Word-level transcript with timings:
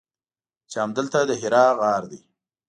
چې 0.69 0.77
همدلته 0.83 1.19
د 1.29 1.31
حرا 1.41 1.65
غار 1.79 2.03
دی. 2.11 2.21